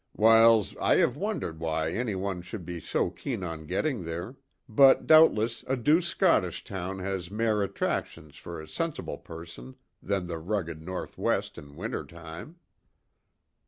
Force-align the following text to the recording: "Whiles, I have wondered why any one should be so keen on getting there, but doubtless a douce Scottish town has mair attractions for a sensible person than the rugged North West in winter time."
"Whiles, 0.13 0.75
I 0.77 0.95
have 0.97 1.15
wondered 1.15 1.59
why 1.59 1.91
any 1.91 2.15
one 2.15 2.41
should 2.41 2.65
be 2.65 2.79
so 2.79 3.11
keen 3.11 3.43
on 3.43 3.67
getting 3.67 4.03
there, 4.03 4.35
but 4.67 5.05
doubtless 5.05 5.63
a 5.67 5.77
douce 5.77 6.07
Scottish 6.07 6.63
town 6.63 6.97
has 6.97 7.29
mair 7.29 7.61
attractions 7.61 8.35
for 8.35 8.59
a 8.59 8.67
sensible 8.67 9.19
person 9.19 9.75
than 10.01 10.25
the 10.25 10.39
rugged 10.39 10.81
North 10.81 11.19
West 11.19 11.55
in 11.59 11.75
winter 11.75 12.03
time." 12.03 12.55